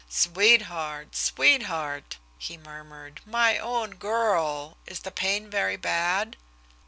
"Sweetheart! 0.09 1.15
Sweetheart!" 1.15 2.17
he 2.39 2.57
murmured, 2.57 3.21
"my 3.23 3.59
own 3.59 3.91
girl! 3.97 4.75
Is 4.87 5.01
the 5.01 5.11
pain 5.11 5.47
very 5.47 5.77
bad?" 5.77 6.37